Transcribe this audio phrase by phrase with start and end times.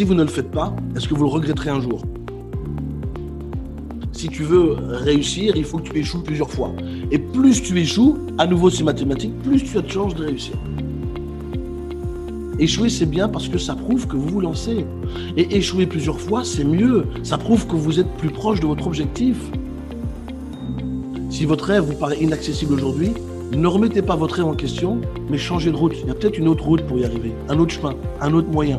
[0.00, 2.00] si vous ne le faites pas, est-ce que vous le regretterez un jour?
[4.12, 6.72] Si tu veux réussir, il faut que tu échoues plusieurs fois.
[7.10, 10.54] Et plus tu échoues, à nouveau c'est mathématique, plus tu as de chances de réussir.
[12.58, 14.86] Échouer, c'est bien parce que ça prouve que vous vous lancez.
[15.36, 17.04] Et échouer plusieurs fois, c'est mieux.
[17.22, 19.36] Ça prouve que vous êtes plus proche de votre objectif.
[21.28, 23.10] Si votre rêve vous paraît inaccessible aujourd'hui,
[23.52, 25.92] ne remettez pas votre rêve en question, mais changez de route.
[26.00, 27.92] Il y a peut-être une autre route pour y arriver, un autre chemin,
[28.22, 28.78] un autre moyen.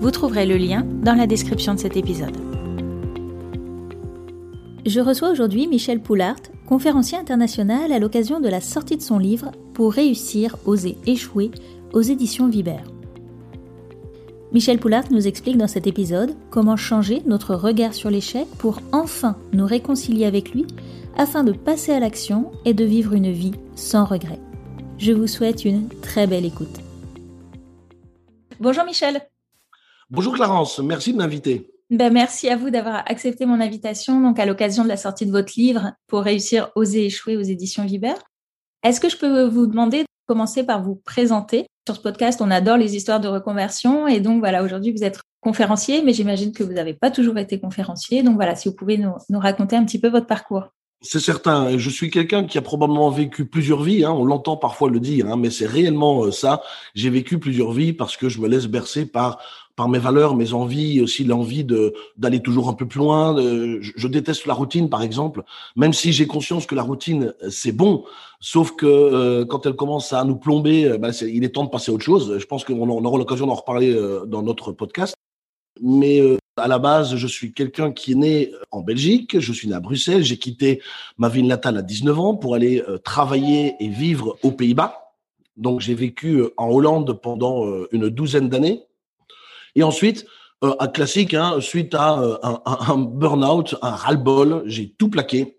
[0.00, 2.34] Vous trouverez le lien dans la description de cet épisode.
[4.86, 9.52] Je reçois aujourd'hui Michel Poulart, conférencier international à l'occasion de la sortie de son livre
[9.74, 11.50] pour réussir, oser échouer
[11.92, 12.80] aux éditions Viber.
[14.54, 19.36] Michel Poulart nous explique dans cet épisode comment changer notre regard sur l'échec pour enfin
[19.52, 20.66] nous réconcilier avec lui
[21.18, 24.40] afin de passer à l'action et de vivre une vie sans regret.
[24.96, 26.80] Je vous souhaite une très belle écoute.
[28.60, 29.29] Bonjour Michel.
[30.12, 31.70] Bonjour Clarence, merci de m'inviter.
[31.88, 35.30] Ben, merci à vous d'avoir accepté mon invitation donc à l'occasion de la sortie de
[35.30, 38.14] votre livre pour réussir oser échouer aux éditions Viber.
[38.82, 41.66] Est-ce que je peux vous demander de commencer par vous présenter?
[41.86, 45.20] Sur ce podcast, on adore les histoires de reconversion et donc voilà, aujourd'hui vous êtes
[45.40, 48.24] conférencier, mais j'imagine que vous n'avez pas toujours été conférencier.
[48.24, 50.70] Donc voilà, si vous pouvez nous, raconter un petit peu votre parcours.
[51.02, 51.78] C'est certain.
[51.78, 54.04] Je suis quelqu'un qui a probablement vécu plusieurs vies.
[54.04, 54.12] Hein.
[54.12, 56.62] On l'entend parfois le dire, hein, mais c'est réellement euh, ça.
[56.94, 59.38] J'ai vécu plusieurs vies parce que je me laisse bercer par
[59.76, 63.34] par mes valeurs, mes envies, aussi l'envie de d'aller toujours un peu plus loin.
[63.34, 65.42] je, déteste la routine, par exemple,
[65.74, 68.04] même si j'ai conscience que la routine c'est bon,
[68.40, 71.70] sauf que euh, quand elle commence à nous plomber, euh, ben, il est temps de
[71.70, 72.36] passer à autre chose.
[72.38, 75.14] Je pense qu'on aura l'occasion d'en reparler euh, dans notre podcast.
[75.80, 76.20] Mais
[76.56, 79.80] à la base, je suis quelqu'un qui est né en Belgique, je suis né à
[79.80, 80.82] Bruxelles, j'ai quitté
[81.16, 85.14] ma ville natale à 19 ans pour aller travailler et vivre aux Pays-Bas.
[85.56, 88.82] Donc j'ai vécu en Hollande pendant une douzaine d'années.
[89.74, 90.26] Et ensuite,
[90.62, 95.56] euh, un classique, hein, suite à euh, un, un, burn-out, un ras-le-bol, j'ai tout plaqué.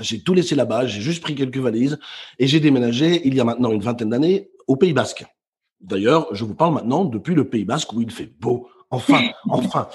[0.00, 1.98] J'ai tout laissé là-bas, j'ai juste pris quelques valises
[2.38, 5.24] et j'ai déménagé il y a maintenant une vingtaine d'années au Pays Basque.
[5.80, 8.68] D'ailleurs, je vous parle maintenant depuis le Pays Basque où il fait beau.
[8.90, 9.88] Enfin, enfin.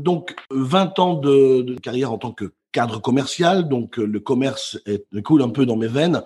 [0.00, 5.06] Donc, 20 ans de, de, carrière en tant que cadre commercial, donc le commerce est,
[5.22, 6.22] coule un peu dans mes veines.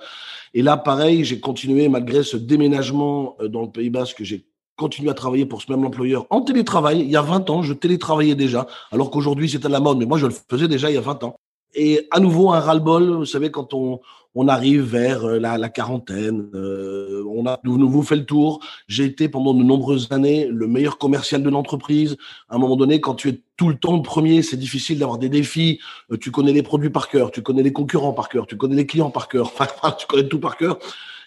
[0.54, 4.46] Et là, pareil, j'ai continué malgré ce déménagement euh, dans le Pays Basque, j'ai
[4.76, 7.00] continué à travailler pour ce même employeur en télétravail.
[7.00, 10.06] Il y a 20 ans, je télétravaillais déjà, alors qu'aujourd'hui c'est à la mode, mais
[10.06, 11.36] moi je le faisais déjà il y a 20 ans.
[11.74, 14.00] Et à nouveau un ras-le-bol, vous savez, quand on,
[14.34, 18.60] on arrive vers euh, la, la quarantaine, euh, on a de nouveau fait le tour.
[18.86, 22.16] J'ai été pendant de nombreuses années le meilleur commercial de l'entreprise.
[22.48, 25.18] À un moment donné, quand tu es tout le temps le premier, c'est difficile d'avoir
[25.18, 25.80] des défis.
[26.12, 28.76] Euh, tu connais les produits par cœur, tu connais les concurrents par cœur, tu connais
[28.76, 30.78] les clients par cœur, enfin, tu connais tout par cœur.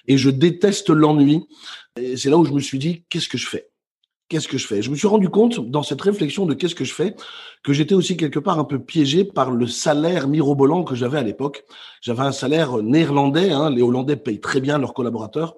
[0.08, 1.48] Et je déteste l'ennui.
[2.00, 3.71] Et c'est là où je me suis dit, qu'est-ce que je fais?
[4.32, 4.82] Qu'est-ce que je fais?
[4.82, 7.18] Je me suis rendu compte dans cette réflexion de qu'est-ce que je fais
[7.64, 11.22] que j'étais aussi quelque part un peu piégé par le salaire mirobolant que j'avais à
[11.22, 11.66] l'époque.
[12.00, 13.52] J'avais un salaire néerlandais.
[13.52, 15.58] Hein, les Hollandais payent très bien leurs collaborateurs.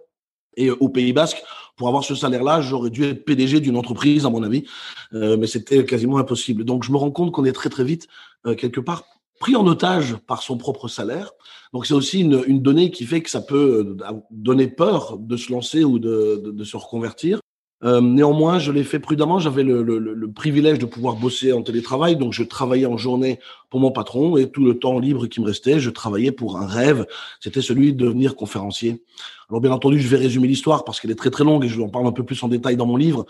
[0.57, 1.44] Et au Pays Basque,
[1.78, 4.66] pour avoir ce salaire-là, j'aurais dû être PDG d'une entreprise, à mon avis,
[5.13, 6.63] euh, mais c'était quasiment impossible.
[6.63, 8.07] Donc, je me rends compte qu'on est très très vite
[8.47, 9.03] euh, quelque part
[9.39, 11.31] pris en otage par son propre salaire.
[11.73, 15.51] Donc c'est aussi une, donnée qui fait que ça peut euh, donner peur de se
[15.51, 17.42] lancer ou de se reconvertir.
[17.83, 19.39] Euh, néanmoins, je l'ai fait prudemment.
[19.39, 23.39] J'avais le, le, le, privilège de pouvoir bosser en télétravail, donc je travaillais en journée
[23.69, 26.65] pour mon patron et tout le temps libre qui me restait, je travaillais pour un
[26.65, 27.06] rêve.
[27.39, 29.03] C'était celui de devenir conférencier.
[29.50, 31.77] Alors bien entendu, je vais résumer l'histoire parce qu'elle est très très longue et je
[31.77, 33.25] vais en parler un peu plus en détail dans mon livre.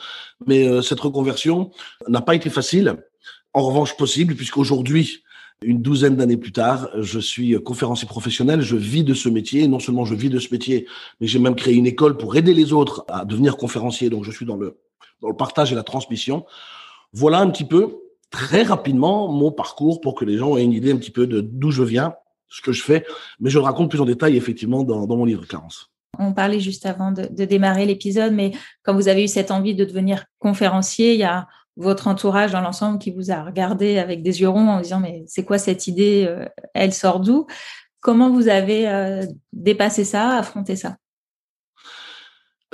[0.45, 1.71] Mais euh, cette reconversion
[2.07, 2.97] n'a pas été facile.
[3.53, 5.23] En revanche, possible puisqu'aujourd'hui,
[5.65, 9.68] une douzaine d'années plus tard, je suis conférencier professionnel, je vis de ce métier.
[9.68, 10.88] Non seulement je vis de ce métier,
[11.19, 14.10] mais j'ai même créé une école pour aider les autres à devenir conférencier.
[14.10, 14.77] Donc je suis dans le,
[15.38, 16.45] partage et la transmission.
[17.13, 17.98] Voilà un petit peu,
[18.30, 21.42] très rapidement, mon parcours pour que les gens aient une idée un petit peu de
[21.42, 22.15] d'où je viens,
[22.50, 23.06] ce que je fais.
[23.39, 25.89] Mais je le raconte plus en détail, effectivement, dans, dans mon livre, Clarence.
[26.19, 28.51] On parlait juste avant de, de démarrer l'épisode, mais
[28.83, 32.61] quand vous avez eu cette envie de devenir conférencier, il y a votre entourage dans
[32.61, 35.87] l'ensemble qui vous a regardé avec des yeux ronds en disant mais c'est quoi cette
[35.87, 37.47] idée euh, Elle sort d'où?
[37.99, 40.97] Comment vous avez euh, dépassé ça, affronté ça?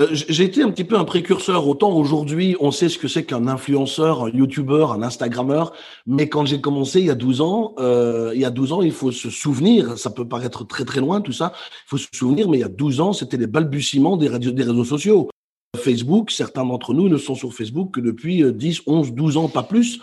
[0.01, 1.67] Euh, j'ai été un petit peu un précurseur.
[1.67, 5.73] Autant aujourd'hui, on sait ce que c'est qu'un influenceur, un YouTuber, un Instagrammeur.
[6.07, 8.93] Mais quand j'ai commencé il y a 12 ans, il y a 12 ans, il
[8.93, 11.53] faut se souvenir, ça peut paraître très très loin tout ça,
[11.85, 14.85] il faut se souvenir, mais il y a 12 ans, c'était les balbutiements des réseaux
[14.85, 15.29] sociaux.
[15.77, 19.63] Facebook, certains d'entre nous ne sont sur Facebook que depuis 10, 11, 12 ans, pas
[19.63, 19.99] plus.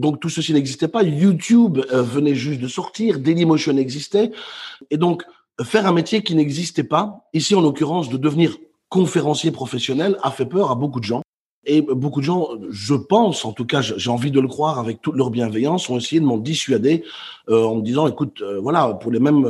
[0.00, 1.02] Donc tout ceci n'existait pas.
[1.02, 4.32] YouTube euh, venait juste de sortir, Dailymotion existait.
[4.90, 5.24] Et donc,
[5.62, 8.56] faire un métier qui n'existait pas, ici en l'occurrence de devenir
[8.88, 11.22] conférencier professionnel, a fait peur à beaucoup de gens.
[11.66, 15.02] Et beaucoup de gens, je pense, en tout cas, j'ai envie de le croire avec
[15.02, 17.04] toute leur bienveillance, ont essayé de m'en dissuader
[17.50, 19.46] euh, en me disant, écoute, euh, voilà, pour les mêmes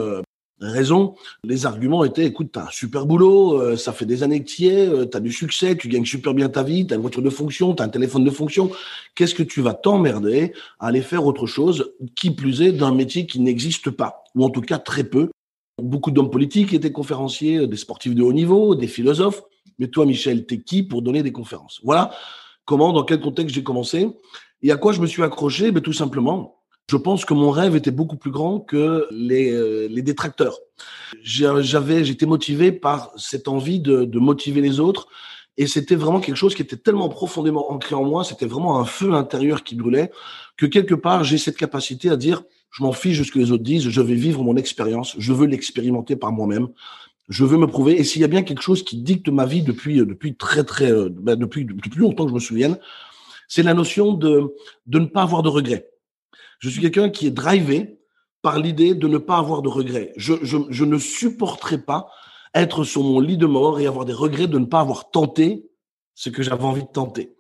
[0.60, 1.14] raison.
[1.44, 4.66] Les arguments étaient, écoute, t'as un super boulot, euh, ça fait des années que tu
[4.66, 7.30] es, euh, t'as du succès, tu gagnes super bien ta vie, t'as une voiture de
[7.30, 8.70] fonction, t'as un téléphone de fonction.
[9.14, 13.26] Qu'est-ce que tu vas t'emmerder à aller faire autre chose, qui plus est d'un métier
[13.26, 15.30] qui n'existe pas, ou en tout cas très peu?
[15.82, 19.42] Beaucoup d'hommes politiques étaient conférenciers, des sportifs de haut niveau, des philosophes.
[19.78, 21.80] Mais toi, Michel, t'es qui pour donner des conférences?
[21.82, 22.10] Voilà
[22.66, 24.08] comment, dans quel contexte j'ai commencé.
[24.62, 25.72] Et à quoi je me suis accroché?
[25.72, 26.59] Ben, Tout simplement
[26.90, 30.58] je pense que mon rêve était beaucoup plus grand que les, euh, les détracteurs.
[31.22, 35.06] J'avais, j'étais motivé par cette envie de, de motiver les autres.
[35.56, 38.84] Et c'était vraiment quelque chose qui était tellement profondément ancré en moi, c'était vraiment un
[38.84, 40.10] feu intérieur qui brûlait,
[40.56, 42.42] que quelque part, j'ai cette capacité à dire,
[42.72, 45.32] je m'en fiche de ce que les autres disent, je vais vivre mon expérience, je
[45.32, 46.66] veux l'expérimenter par moi-même,
[47.28, 48.00] je veux me prouver.
[48.00, 50.90] Et s'il y a bien quelque chose qui dicte ma vie depuis, depuis très, très,
[50.90, 52.78] euh, ben depuis, depuis longtemps que je me souvienne,
[53.46, 54.52] c'est la notion de,
[54.86, 55.89] de ne pas avoir de regrets.
[56.60, 57.98] Je suis quelqu'un qui est drivé
[58.42, 60.12] par l'idée de ne pas avoir de regrets.
[60.16, 62.08] Je, ne supporterai pas
[62.54, 65.66] être sur mon lit de mort et avoir des regrets de ne pas avoir tenté
[66.14, 67.34] ce que j'avais envie de tenter.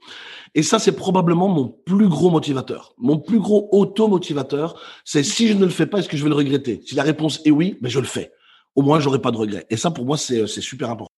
[0.54, 2.94] Et ça, c'est probablement mon plus gros motivateur.
[2.98, 6.30] Mon plus gros auto-motivateur, c'est si je ne le fais pas, est-ce que je vais
[6.30, 6.80] le regretter?
[6.84, 8.32] Si la réponse est oui, ben je le fais.
[8.74, 9.66] Au moins, j'aurai pas de regrets.
[9.68, 11.10] Et ça, pour moi, c'est super important.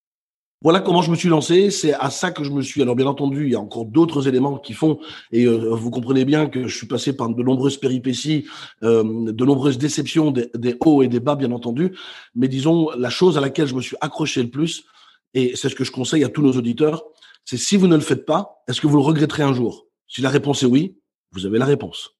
[0.63, 1.69] Voilà comment je me suis lancé.
[1.71, 2.81] C'est à ça que je me suis.
[2.81, 4.97] Alors bien entendu, il y a encore d'autres éléments qui font.
[5.31, 8.45] Et euh, vous comprenez bien que je suis passé par de nombreuses péripéties,
[8.81, 11.95] euh, de nombreuses déceptions, des, hauts et des bas, bien entendu.
[12.33, 14.85] Mais disons, la chose à laquelle je me suis accroché le plus,
[15.33, 17.03] et c'est ce que je conseille à tous nos auditeurs,
[17.43, 19.87] c'est si vous ne le faites pas, est-ce que vous le regretterez un jour?
[20.07, 20.95] Si la réponse est oui,
[21.31, 22.11] vous avez la réponse.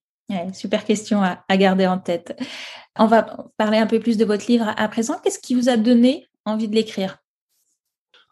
[0.53, 2.41] Super question à garder en tête.
[2.97, 3.23] On va
[3.57, 5.19] parler un peu plus de votre livre à présent.
[5.23, 7.22] Qu'est-ce qui vous a donné envie de l'écrire?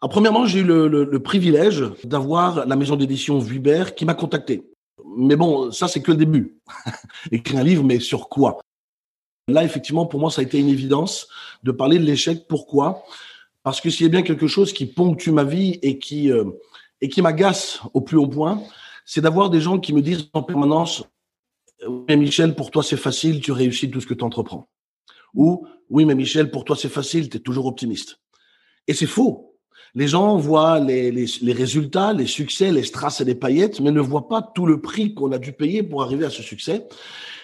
[0.02, 4.68] Alors, premièrement, j'ai eu le, privilège d'avoir la maison d'édition Vuibert qui m'a contacté.
[5.16, 6.58] Mais bon, ça, c'est que le début.
[7.30, 8.58] Écrire un livre, mais sur quoi?
[9.46, 11.28] Là, effectivement, pour moi, ça a été une évidence
[11.62, 12.48] de parler de l'échec.
[12.48, 13.04] Pourquoi?
[13.62, 16.46] Parce que s'il y a bien quelque chose qui ponctue ma vie et qui, euh,
[17.00, 18.60] et qui m'agace au plus haut point,
[19.04, 21.04] c'est d'avoir des gens qui me disent en permanence
[21.86, 24.68] Oui, mais Michel, pour toi, c'est facile, tu réussis tout ce que tu entreprends.
[25.32, 28.18] Ou Oui, mais Michel, pour toi, c'est facile, tu es toujours optimiste.
[28.88, 29.51] Et c'est faux.
[29.94, 33.90] Les gens voient les, les, les, résultats, les succès, les strass et les paillettes, mais
[33.90, 36.86] ne voient pas tout le prix qu'on a dû payer pour arriver à ce succès.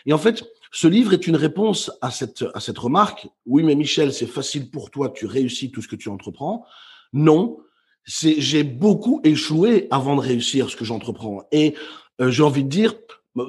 [0.06, 3.28] Et en fait, ce livre est une réponse à cette, à cette remarque.
[3.46, 6.64] Oui, mais Michel, c'est facile pour toi, tu réussis tout ce que tu entreprends.
[7.12, 7.58] Non,
[8.04, 11.42] j'ai beaucoup échoué avant de réussir ce que j'entreprends.
[11.52, 11.74] Et
[12.20, 12.94] euh, j'ai envie de dire,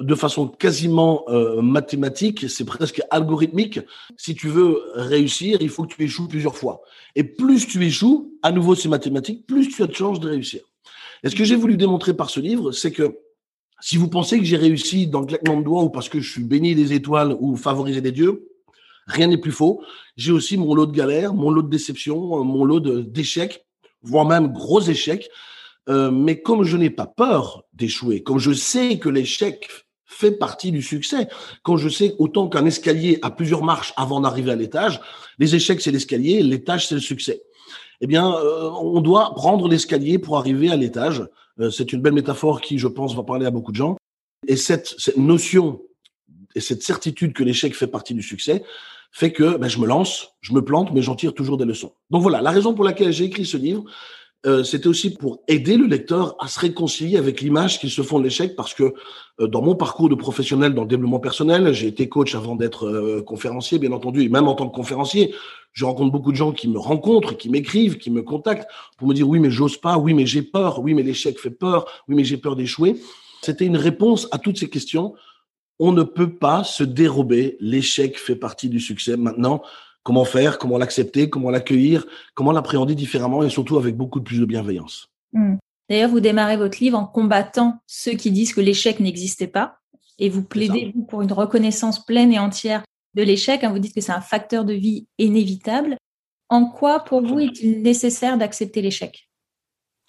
[0.00, 3.80] de façon quasiment euh, mathématique, c'est presque algorithmique.
[4.16, 6.82] Si tu veux réussir, il faut que tu échoues plusieurs fois.
[7.16, 10.62] Et plus tu échoues, à nouveau c'est mathématique, plus tu as de chances de réussir.
[11.22, 13.18] Et ce que j'ai voulu démontrer par ce livre, c'est que
[13.80, 16.30] si vous pensez que j'ai réussi dans le claquement de doigts ou parce que je
[16.30, 18.48] suis béni des étoiles ou favorisé des dieux,
[19.06, 19.82] rien n'est plus faux.
[20.16, 23.66] J'ai aussi mon lot de galères, mon lot de déceptions, mon lot d'échecs,
[24.02, 25.30] voire même gros échecs.
[25.88, 29.68] Euh, mais comme je n'ai pas peur d'échouer, comme je sais que l'échec
[30.04, 31.28] fait partie du succès,
[31.62, 35.00] quand je sais autant qu'un escalier a plusieurs marches avant d'arriver à l'étage,
[35.38, 37.42] les échecs c'est l'escalier, l'étage c'est le succès.
[38.02, 41.22] Eh bien, euh, on doit prendre l'escalier pour arriver à l'étage.
[41.58, 43.96] Euh, c'est une belle métaphore qui, je pense, va parler à beaucoup de gens.
[44.46, 45.82] Et cette, cette notion
[46.54, 48.64] et cette certitude que l'échec fait partie du succès
[49.12, 51.92] fait que ben, je me lance, je me plante, mais j'en tire toujours des leçons.
[52.10, 53.84] Donc voilà, la raison pour laquelle j'ai écrit ce livre,
[54.46, 58.18] euh, c'était aussi pour aider le lecteur à se réconcilier avec l'image qu'ils se font
[58.18, 58.94] de l'échec parce que
[59.40, 62.86] euh, dans mon parcours de professionnel dans le développement personnel, j'ai été coach avant d'être
[62.86, 65.34] euh, conférencier, bien entendu, et même en tant que conférencier,
[65.72, 68.66] je rencontre beaucoup de gens qui me rencontrent, qui m'écrivent, qui me contactent
[68.96, 71.50] pour me dire oui, mais j'ose pas, oui, mais j'ai peur, oui, mais l'échec fait
[71.50, 72.96] peur, oui, mais j'ai peur d'échouer.
[73.42, 75.12] C'était une réponse à toutes ces questions.
[75.78, 77.56] On ne peut pas se dérober.
[77.60, 79.16] L'échec fait partie du succès.
[79.16, 79.62] Maintenant,
[80.02, 84.44] Comment faire, comment l'accepter, comment l'accueillir, comment l'appréhender différemment et surtout avec beaucoup plus de
[84.44, 85.08] bienveillance.
[85.32, 85.56] Hmm.
[85.88, 89.78] D'ailleurs, vous démarrez votre livre en combattant ceux qui disent que l'échec n'existait pas
[90.18, 93.64] et vous plaidez pour une reconnaissance pleine et entière de l'échec.
[93.64, 95.96] Hein, vous dites que c'est un facteur de vie inévitable.
[96.48, 99.29] En quoi, pour vous, est-il nécessaire d'accepter l'échec?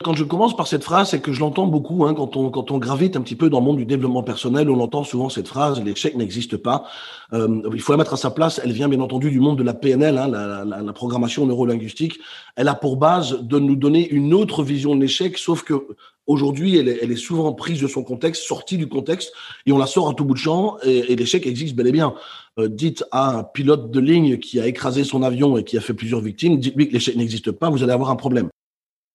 [0.03, 3.15] Quand je commence par cette phrase, c'est que je l'entends beaucoup hein, quand, on, gravite
[3.15, 6.15] un petit peu dans le monde du développement personnel, on entend souvent cette phrase, l'échec
[6.15, 6.85] n'existe pas.
[7.33, 8.59] Euh, il faut la mettre à sa place.
[8.63, 12.19] Elle vient bien entendu du monde de la PNL, hein, la, la, la, programmation neurolinguistique.
[12.55, 15.87] Elle a pour base de nous donner une autre vision de l'échec, sauf que
[16.27, 19.33] aujourd'hui, elle, est souvent prise de son contexte, sortie du contexte,
[19.65, 21.91] et on la sort à tout bout de champ, et, et l'échec existe bel et
[21.91, 22.13] bien.
[22.59, 25.81] Euh, dites à un pilote de ligne qui a écrasé son avion et qui a
[25.81, 28.49] fait plusieurs victimes, dites-lui que l'échec n'existe pas, vous allez avoir un problème.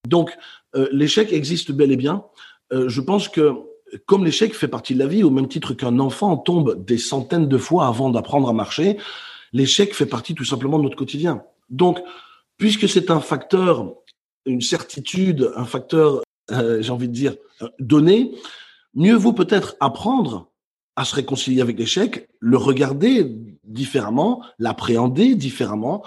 [0.07, 0.37] Donc,
[0.77, 2.25] euh, l'échec existe bel et bien.
[2.73, 3.53] Euh, je pense que
[4.07, 7.49] comme l'échec fait partie de la vie, au même titre qu'un enfant tombe des centaines
[7.49, 8.99] de fois avant d'apprendre à marcher,
[9.53, 11.43] l'échec fait partie tout simplement de notre quotidien.
[11.71, 12.01] Donc,
[12.59, 13.95] puisque c'est un facteur,
[14.45, 17.37] une certitude, un facteur, euh, j'ai envie de dire,
[17.79, 18.33] donné,
[18.95, 20.51] mieux vaut peut-être apprendre
[20.97, 23.31] à se réconcilier avec l'échec, le regarder
[23.67, 26.03] différemment, l'appréhender différemment,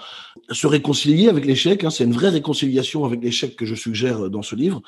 [0.50, 1.84] se réconcilier avec l'échec.
[1.84, 4.82] Hein, c'est une vraie réconciliation avec l'échec que je suggère dans ce livre,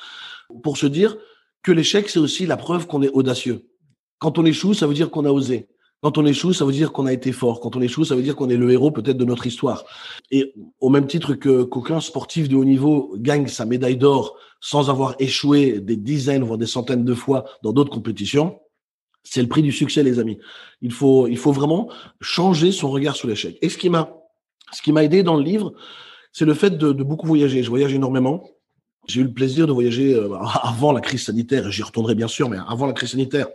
[0.63, 1.17] pour se dire
[1.63, 3.67] que l'échec, c'est aussi la preuve qu'on est audacieux.
[4.19, 5.69] Quand on échoue, ça veut dire qu'on a osé.
[6.03, 7.61] Quand on échoue, ça veut dire qu'on a été fort.
[7.61, 9.85] Quand on échoue, ça veut dire qu'on est le héros peut-être de notre histoire.
[10.33, 14.91] Et au même titre que qu'aucun sportif de haut niveau gagne sa médaille d'or sans
[14.91, 18.59] avoir échoué des dizaines, voire des centaines de fois dans d'autres compétitions,
[19.25, 20.39] c'est le prix du succès, les amis.
[20.81, 23.57] Il faut, il faut vraiment changer son regard sur l'échec.
[23.63, 24.15] Et ce qui m'a,
[24.73, 25.73] ce qui m'a aidé dans le livre,
[26.33, 27.63] c'est le fait de, de, beaucoup voyager.
[27.63, 28.43] Je voyage énormément.
[29.07, 31.71] J'ai eu le plaisir de voyager euh, avant la crise sanitaire.
[31.71, 33.49] J'y retournerai bien sûr, mais avant la crise sanitaire,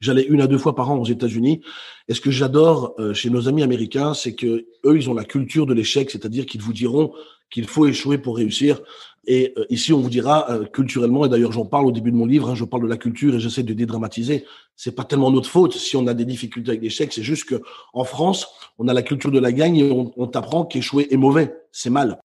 [0.00, 1.60] j'allais une à deux fois par an aux États-Unis.
[2.08, 5.24] Et ce que j'adore euh, chez nos amis américains, c'est que eux, ils ont la
[5.24, 7.12] culture de l'échec, c'est-à-dire qu'ils vous diront
[7.50, 8.80] qu'il faut échouer pour réussir.
[9.26, 12.16] Et euh, ici, on vous dira euh, culturellement, et d'ailleurs j'en parle au début de
[12.16, 14.44] mon livre, hein, je parle de la culture et j'essaie de dédramatiser.
[14.76, 17.62] C'est pas tellement notre faute si on a des difficultés avec l'échec, c'est juste que
[17.92, 18.46] en France,
[18.78, 21.90] on a la culture de la gagne et on, on t'apprend qu'échouer est mauvais, c'est
[21.90, 22.20] mal.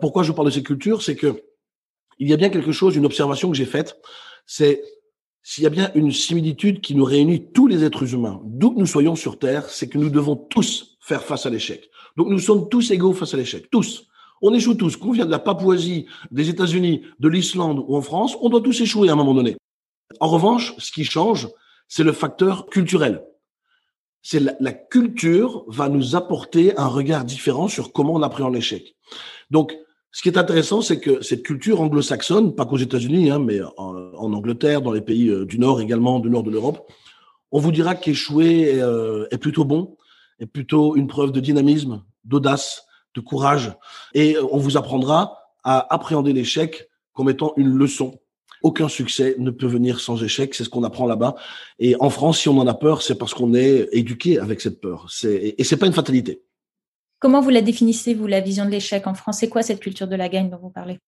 [0.00, 1.42] Pourquoi je parle de cette culture, c'est que
[2.18, 3.96] il y a bien quelque chose, une observation que j'ai faite,
[4.46, 4.82] c'est
[5.42, 8.78] s'il y a bien une similitude qui nous réunit tous les êtres humains, d'où que
[8.78, 11.90] nous soyons sur Terre, c'est que nous devons tous faire face à l'échec.
[12.16, 14.06] Donc nous sommes tous égaux face à l'échec, tous.
[14.46, 14.98] On échoue tous.
[14.98, 18.78] Qu'on vienne de la Papouasie, des États-Unis, de l'Islande ou en France, on doit tous
[18.78, 19.56] échouer à un moment donné.
[20.20, 21.48] En revanche, ce qui change,
[21.88, 23.24] c'est le facteur culturel.
[24.20, 28.94] C'est la, culture va nous apporter un regard différent sur comment on appréhende l'échec.
[29.50, 29.74] Donc,
[30.12, 33.96] ce qui est intéressant, c'est que cette culture anglo-saxonne, pas qu'aux États-Unis, hein, mais en,
[34.14, 36.86] en, Angleterre, dans les pays euh, du Nord également, du Nord de l'Europe,
[37.50, 39.96] on vous dira qu'échouer est, euh, est plutôt bon,
[40.38, 42.84] est plutôt une preuve de dynamisme, d'audace,
[43.14, 43.72] de courage.
[44.12, 48.18] Et on vous apprendra à appréhender l'échec comme étant une leçon.
[48.62, 51.34] Aucun succès ne peut venir sans échec, c'est ce qu'on apprend là-bas.
[51.78, 54.80] Et en France, si on en a peur, c'est parce qu'on est éduqué avec cette
[54.80, 55.06] peur.
[55.22, 56.42] Et c'est pas une fatalité.
[57.18, 59.38] Comment vous la définissez, vous, la vision de l'échec en France?
[59.40, 60.98] C'est quoi cette culture de la gagne dont vous parlez?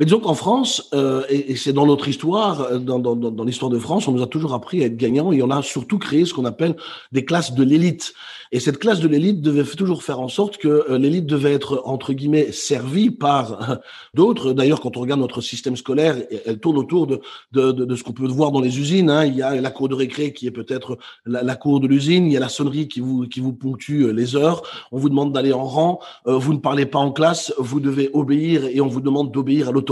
[0.00, 4.08] Mais disons qu'en France, euh, et, c'est dans notre histoire, euh, dans, l'histoire de France,
[4.08, 6.46] on nous a toujours appris à être gagnant et on a surtout créé ce qu'on
[6.46, 6.74] appelle
[7.12, 8.14] des classes de l'élite.
[8.50, 11.82] Et cette classe de l'élite devait toujours faire en sorte que euh, l'élite devait être,
[11.84, 13.78] entre guillemets, servie par
[14.14, 14.54] d'autres.
[14.54, 16.16] D'ailleurs, quand on regarde notre système scolaire,
[16.46, 17.20] elle tourne autour de
[17.52, 19.10] ce qu'on peut voir dans les usines.
[19.10, 19.26] Hein.
[19.26, 22.24] Il y a la cour de récré qui est peut-être la, la, cour de l'usine,
[22.24, 25.34] il y a la sonnerie qui vous, qui vous ponctue les heures, on vous demande
[25.34, 29.02] d'aller en rang, vous ne parlez pas en classe, vous devez obéir et on vous
[29.02, 29.89] demande d'obéir à l'autorité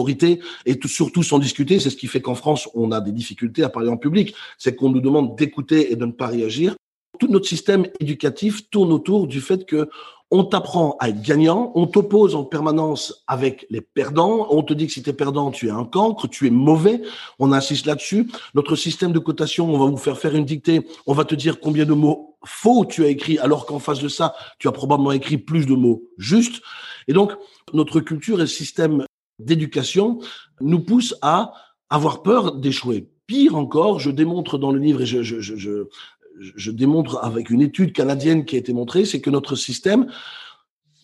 [0.66, 1.80] et tout, surtout sans discuter.
[1.80, 4.34] C'est ce qui fait qu'en France, on a des difficultés à parler en public.
[4.58, 6.74] C'est qu'on nous demande d'écouter et de ne pas réagir
[7.18, 9.88] tout notre système éducatif tourne autour du fait que
[10.30, 14.86] on t'apprend à être gagnant, on t'oppose en permanence avec les perdants, on te dit
[14.86, 17.00] que si tu es perdant, tu es un cancre, tu es mauvais,
[17.38, 18.30] on insiste là-dessus.
[18.52, 21.60] Notre système de cotation, on va vous faire faire une dictée, on va te dire
[21.60, 25.12] combien de mots faux tu as écrit, alors qu'en face de ça, tu as probablement
[25.12, 26.60] écrit plus de mots justes.
[27.08, 27.32] Et donc,
[27.72, 29.06] notre culture et système
[29.38, 30.18] d'éducation
[30.60, 31.52] nous poussent à
[31.90, 33.08] avoir peur d'échouer.
[33.26, 35.86] Pire encore, je démontre dans le livre, et je, je, je,
[36.38, 40.10] je démontre avec une étude canadienne qui a été montrée, c'est que notre système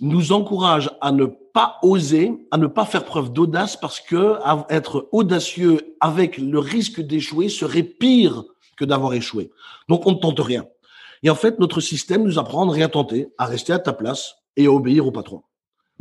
[0.01, 4.37] nous encourage à ne pas oser, à ne pas faire preuve d'audace parce que
[4.69, 8.45] être audacieux avec le risque d'échouer serait pire
[8.77, 9.51] que d'avoir échoué.
[9.89, 10.67] Donc on ne tente rien.
[11.23, 13.93] Et en fait, notre système nous apprend à ne rien tenter, à rester à ta
[13.93, 15.43] place et à obéir au patron.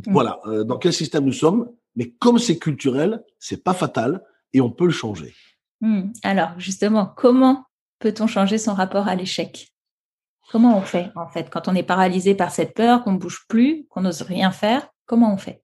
[0.06, 0.12] Mmh.
[0.12, 1.68] Voilà euh, dans quel système nous sommes?
[1.96, 4.22] Mais comme c'est culturel, c'est pas fatal
[4.52, 5.34] et on peut le changer.
[5.80, 6.12] Mmh.
[6.22, 7.64] Alors justement, comment
[7.98, 9.72] peut-on changer son rapport à l'échec?
[10.50, 11.48] Comment on fait en fait?
[11.50, 14.88] Quand on est paralysé par cette peur, qu'on ne bouge plus, qu'on n'ose rien faire
[15.06, 15.62] Comment on fait?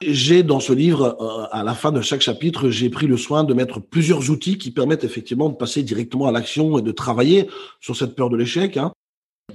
[0.00, 3.44] J'ai dans ce livre, euh, à la fin de chaque chapitre, j'ai pris le soin
[3.44, 7.48] de mettre plusieurs outils qui permettent effectivement de passer directement à l'action et de travailler
[7.80, 8.76] sur cette peur de l'échec.
[8.76, 8.92] Hein.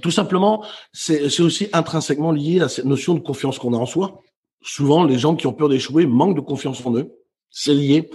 [0.02, 4.22] Tout simplement, c'est aussi intrinsèquement lié à cette notion de confiance qu'on a en soi.
[4.62, 7.10] Souvent, les gens qui ont peur d'échouer manquent de confiance en eux.
[7.50, 8.10] c'est lié.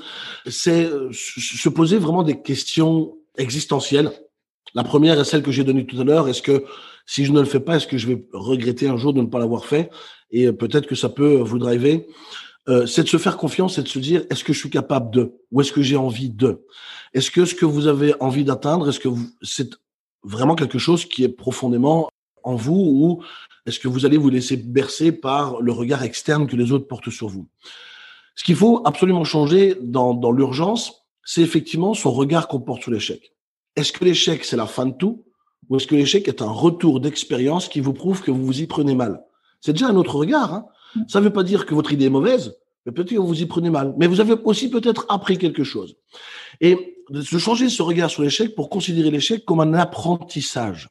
[0.48, 4.12] C'est euh, se poser vraiment des questions existentielles.
[4.74, 6.28] La première est celle que j'ai donnée tout à l'heure.
[6.28, 6.66] Est-ce que
[7.06, 9.28] si je ne le fais pas, est-ce que je vais regretter un jour de ne
[9.28, 9.90] pas l'avoir fait?
[10.32, 12.06] Et peut-être que ça peut vous driver.
[12.68, 15.12] Euh, c'est de se faire confiance et de se dire est-ce que je suis capable
[15.12, 15.36] de?
[15.52, 16.66] Ou est-ce que j'ai envie de?
[17.14, 19.10] Est-ce que ce que vous avez envie d'atteindre, est-ce que
[19.42, 19.70] c'est
[20.24, 22.10] vraiment quelque chose qui est profondément
[22.44, 23.24] en vous ou
[23.66, 27.10] est-ce que vous allez vous laisser bercer par le regard externe que les autres portent
[27.10, 27.48] sur vous?
[28.36, 33.34] Ce qu'il faut absolument changer dans, l'urgence, c'est effectivement son regard qu'on porte sur l'échec.
[33.76, 35.26] Est-ce que l'échec, c'est la fin de tout?
[35.70, 38.68] Ou est-ce que l'échec est un retour d'expérience qui vous prouve que vous vous y
[38.68, 39.24] prenez mal?
[39.62, 40.54] C'est déjà un autre regard.
[40.54, 40.66] Hein
[41.08, 42.56] ça ne veut pas dire que votre idée est mauvaise,
[42.86, 43.96] mais peut-être que vous y prenez mal.
[43.98, 45.96] Mais vous avez aussi peut-être appris quelque chose.
[46.62, 50.88] Et de changer ce regard sur l'échec pour considérer l'échec comme un apprentissage.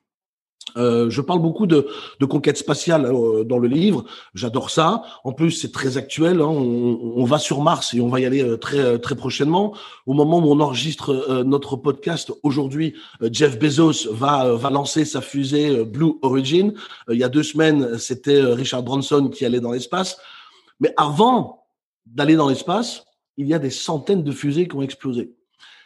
[0.76, 1.86] Euh, je parle beaucoup de,
[2.20, 4.04] de conquête spatiale euh, dans le livre.
[4.34, 5.02] J'adore ça.
[5.22, 6.40] En plus, c'est très actuel.
[6.40, 6.46] Hein.
[6.48, 9.74] On, on, va sur Mars et on va y aller euh, très euh, très prochainement.
[10.06, 12.94] Au moment où on enregistre notre podcast aujourd'hui,
[13.30, 16.74] Jeff Bezos va va lancer sa fusée Blue Origin.
[17.10, 20.18] il y a deux semaines, c'était Richard Branson qui allait dans l'espace.
[20.80, 21.66] Mais avant
[22.06, 23.04] d'aller dans l'espace,
[23.36, 25.34] il y a des centaines de fusées qui ont explosé.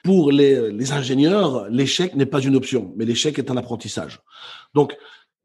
[0.09, 4.23] Pour les, ingénieurs, l'échec n'est pas une option, mais l'échec est un apprentissage.
[4.73, 4.97] Donc,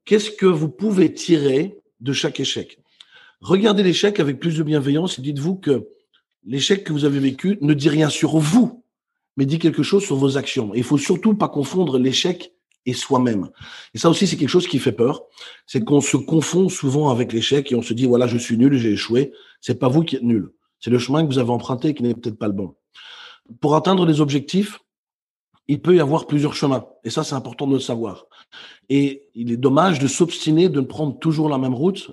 [0.05, 2.79] qu'est-ce que vous pouvez tirer de chaque échec?
[3.41, 5.89] Regardez l'échec avec plus de bienveillance et dites-vous que
[6.45, 8.85] l'échec que vous avez vécu ne dit rien sur vous,
[9.35, 10.73] mais dit quelque chose sur vos actions.
[10.73, 12.53] Et il faut surtout pas confondre l'échec
[12.85, 13.49] et soi-même.
[13.93, 15.23] Et ça aussi, c'est quelque chose qui fait peur.
[15.67, 18.77] C'est qu'on se confond souvent avec l'échec et on se dit, voilà, je suis nul,
[18.77, 19.33] j'ai échoué.
[19.59, 20.51] C'est pas vous qui êtes nul.
[20.79, 22.75] C'est le chemin que vous avez emprunté qui n'est peut-être pas le bon.
[23.59, 24.79] Pour atteindre les objectifs,
[25.67, 26.85] il peut y avoir plusieurs chemins.
[27.03, 28.25] Et ça, c'est important de le savoir.
[28.89, 32.11] Et il est dommage de s'obstiner de ne prendre toujours la même route.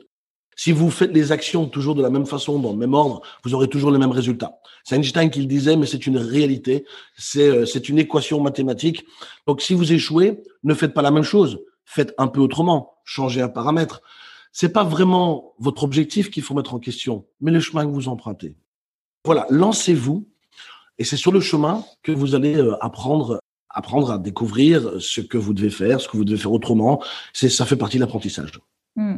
[0.56, 3.54] Si vous faites les actions toujours de la même façon, dans le même ordre, vous
[3.54, 4.58] aurez toujours les mêmes résultats.
[4.84, 6.84] C'est Einstein qui le disait, mais c'est une réalité.
[7.16, 9.04] C'est, euh, c'est une équation mathématique.
[9.47, 11.60] Donc, si vous échouez, ne faites pas la même chose.
[11.84, 12.95] Faites un peu autrement.
[13.04, 14.02] Changez un paramètre.
[14.52, 18.08] C'est pas vraiment votre objectif qu'il faut mettre en question, mais le chemin que vous
[18.08, 18.56] empruntez.
[19.25, 19.47] Voilà.
[19.50, 20.28] Lancez-vous
[21.00, 25.39] et c'est sur le chemin que vous allez euh, apprendre, apprendre à découvrir ce que
[25.39, 27.02] vous devez faire, ce que vous devez faire autrement.
[27.32, 28.52] C'est, ça fait partie de l'apprentissage.
[28.97, 29.17] Hmm.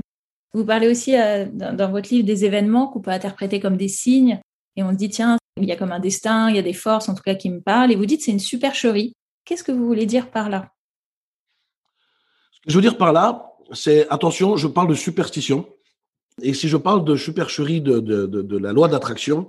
[0.54, 4.40] Vous parlez aussi euh, dans, votre livre des événements qu'on peut interpréter comme des signes.
[4.76, 6.72] Et on se dit, tiens, il y a comme un destin, il y a des
[6.72, 7.90] forces en tout cas qui me parlent.
[7.90, 9.14] Et vous dites, c'est une supercherie.
[9.44, 10.68] Qu'est-ce que vous voulez dire par là?
[12.52, 15.66] Ce que je veux dire par là, c'est, attention, je parle de superstition.
[16.42, 19.48] Et si je parle de supercherie de, de, la loi d'attraction,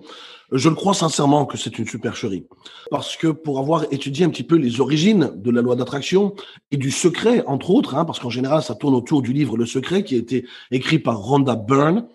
[0.52, 2.46] je le crois sincèrement que c'est une supercherie.
[2.92, 6.36] Parce que pour avoir étudié un petit peu les origines de la loi d'attraction
[6.72, 9.66] et du secret, entre autres, hein, parce qu'en général, ça tourne autour du livre Le
[9.66, 12.06] Secret qui a été écrit par Rhonda Byrne.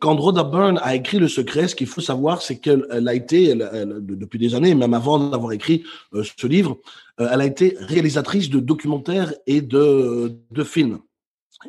[0.00, 3.54] Quand Rhonda Byrne a écrit Le Secret, ce qu'il faut savoir, c'est qu'elle a été,
[3.54, 6.78] depuis des années, même avant d'avoir écrit euh, ce livre,
[7.20, 10.98] euh, elle a été réalisatrice de documentaires et de, de films.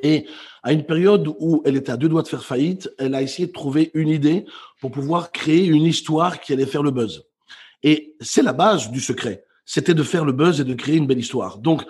[0.04, 0.26] Et
[0.63, 3.47] à une période où elle était à deux doigts de faire faillite, elle a essayé
[3.47, 4.45] de trouver une idée
[4.82, 7.23] pour pouvoir créer une histoire qui allait faire le buzz.
[7.84, 9.45] Et c'est la base du secret.
[9.65, 11.58] C'était de faire le buzz et de créer une belle histoire.
[11.58, 11.84] Donc,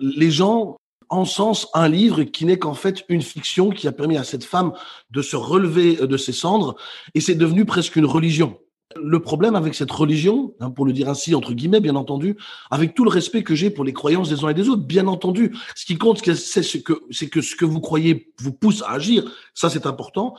[0.00, 0.76] les gens
[1.10, 4.72] encensent un livre qui n'est qu'en fait une fiction qui a permis à cette femme
[5.10, 6.76] de se relever de ses cendres
[7.14, 8.58] et c'est devenu presque une religion.
[8.96, 12.36] Le problème avec cette religion, hein, pour le dire ainsi, entre guillemets, bien entendu,
[12.70, 15.06] avec tout le respect que j'ai pour les croyances des uns et des autres, bien
[15.06, 18.82] entendu, ce qui compte, c'est ce que, c'est que ce que vous croyez vous pousse
[18.82, 19.30] à agir.
[19.52, 20.34] Ça, c'est important.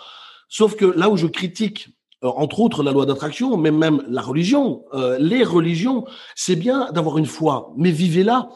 [0.47, 1.89] Sauf que là où je critique,
[2.23, 6.91] euh, entre autres, la loi d'attraction, mais même la religion, euh, les religions, c'est bien
[6.91, 8.49] d'avoir une foi, mais vivez-la.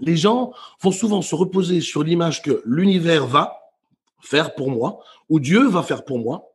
[0.00, 3.58] Les gens vont souvent se reposer sur l'image que l'univers va
[4.20, 6.54] faire pour moi, ou Dieu va faire pour moi,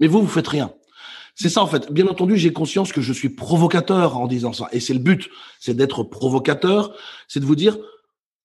[0.00, 0.72] mais vous, vous faites rien.
[1.40, 1.92] C'est ça en fait.
[1.92, 4.68] Bien entendu, j'ai conscience que je suis provocateur en disant ça.
[4.72, 6.96] Et c'est le but, c'est d'être provocateur,
[7.28, 7.78] c'est de vous dire,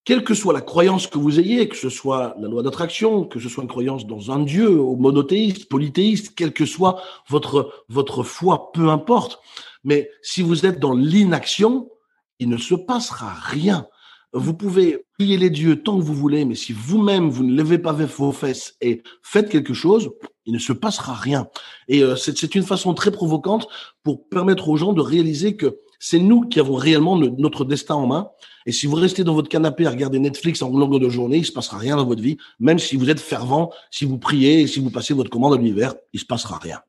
[0.06, 3.39] quelle que soit la croyance que vous ayez, que ce soit la loi d'attraction, que
[3.39, 8.71] ce soit une croyance dans un Dieu, monothéiste, polythéiste, quelle que soit votre, votre foi,
[8.73, 9.39] peu importe.
[9.84, 11.89] Mais si vous êtes dans l'inaction,
[12.38, 13.88] il ne se passera rien.
[14.33, 17.77] Vous pouvez prier les dieux tant que vous voulez, mais si vous-même, vous ne levez
[17.77, 20.09] pas vos fesses et faites quelque chose,
[20.45, 21.47] il ne se passera rien.
[21.87, 23.67] Et euh, c'est une façon très provocante
[24.03, 28.07] pour permettre aux gens de réaliser que c'est nous qui avons réellement notre destin en
[28.07, 28.29] main.
[28.65, 31.45] Et si vous restez dans votre canapé à regarder Netflix en longueur de journée, il
[31.45, 32.37] se passera rien dans votre vie.
[32.59, 35.57] Même si vous êtes fervent, si vous priez et si vous passez votre commande à
[35.57, 36.79] l'univers, il se passera rien.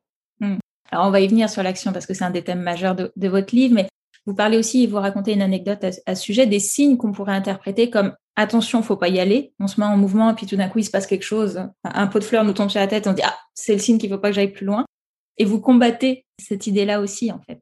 [0.41, 0.57] Hmm.
[0.91, 3.13] Alors on va y venir sur l'action parce que c'est un des thèmes majeurs de,
[3.17, 3.89] de, votre livre, mais
[4.27, 8.15] vous parlez aussi, vous racontez une anecdote à, sujet, des signes qu'on pourrait interpréter comme
[8.37, 9.53] attention, faut pas y aller.
[9.61, 11.69] On se met en mouvement et puis tout d'un coup il se passe quelque chose.
[11.85, 13.99] Un pot de fleurs nous tombe sur la tête, on dit ah c'est le signe
[13.99, 14.85] qu'il faut pas que j'aille plus loin.
[15.37, 17.61] Et vous combattez cette idée-là aussi, en fait.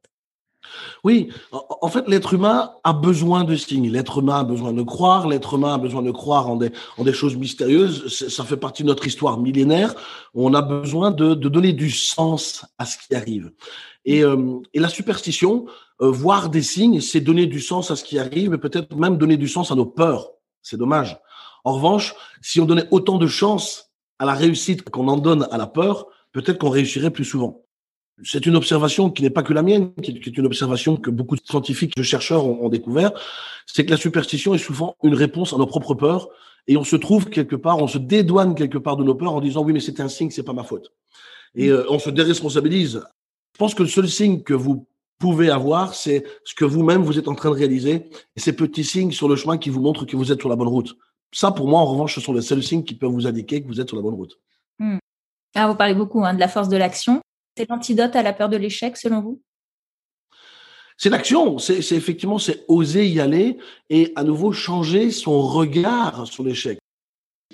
[1.03, 3.89] Oui, en fait, l'être humain a besoin de signes.
[3.89, 5.27] L'être humain a besoin de croire.
[5.27, 8.29] L'être humain a besoin de croire en des, choses mystérieuses.
[8.29, 9.95] Ça fait partie de notre histoire millénaire.
[10.33, 13.51] On a besoin de, donner du sens à ce qui arrive.
[14.05, 15.65] Et, euh, la superstition,
[16.01, 19.17] euh, voir des signes, c'est donner du sens à ce qui arrive et peut-être même
[19.17, 20.31] donner du sens à nos peurs.
[20.61, 21.17] C'est dommage.
[21.63, 25.57] En revanche, si on donnait autant de chance à la réussite qu'on en donne à
[25.57, 27.63] la peur, peut-être qu'on réussirait plus souvent.
[28.21, 31.35] C'est une observation qui n'est pas que la mienne, qui est une observation que beaucoup
[31.35, 33.11] de scientifiques, de chercheurs ont, découvert,
[33.65, 36.29] c'est que la superstition est souvent une réponse à nos propres peurs,
[36.67, 39.41] et on se trouve quelque part, on se dédouane quelque part de nos peurs en
[39.41, 40.93] disant oui mais c'est un signe, c'est pas ma faute,
[41.55, 43.03] et euh, on se déresponsabilise.
[43.53, 47.17] Je pense que le seul signe que vous pouvez avoir, c'est ce que vous-même vous
[47.17, 50.05] êtes en train de réaliser, et ces petits signes sur le chemin qui vous montrent
[50.05, 50.95] que vous êtes sur la bonne route.
[51.31, 53.67] Ça, pour moi, en revanche, ce sont les seuls signes qui peuvent vous indiquer que
[53.67, 54.37] vous êtes sur la bonne route.
[54.77, 54.97] Hmm.
[55.55, 57.21] Ah, vous parlez beaucoup hein, de la force de l'action.
[57.57, 59.41] C'est l'antidote à la peur de l'échec, selon vous?
[60.97, 63.57] C'est l'action, c'est effectivement c'est oser y aller
[63.89, 66.77] et à nouveau changer son regard sur l'échec.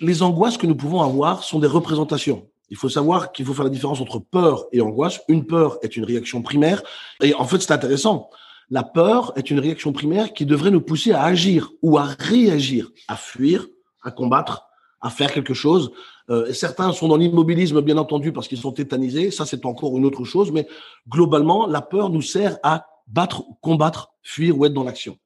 [0.02, 2.50] Les angoisses que nous pouvons avoir sont des représentations.
[2.70, 5.22] Il faut savoir qu'il faut faire la différence entre peur et angoisse.
[5.28, 6.84] Une peur est une réaction primaire
[7.22, 8.30] et en fait c'est intéressant.
[8.70, 12.92] La peur est une réaction primaire qui devrait nous pousser à agir ou à réagir,
[13.08, 13.68] à fuir,
[14.04, 14.69] à combattre,
[15.02, 15.92] à faire quelque chose.
[16.30, 19.32] Euh, certains sont dans l'immobilisme, bien entendu, parce qu'ils sont tétanisés.
[19.32, 20.52] Ça, c'est encore une autre chose.
[20.52, 20.68] Mais
[21.08, 25.18] globalement, la peur nous sert à battre, combattre, fuir ou être dans l'action.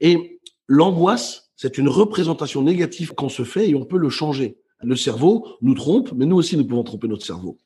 [0.00, 4.58] Et l'angoisse, c'est une représentation négative qu'on se fait et on peut le changer.
[4.82, 7.58] Le cerveau nous trompe, mais nous aussi, nous pouvons tromper notre cerveau.